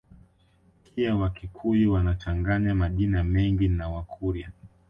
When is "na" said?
3.67-3.89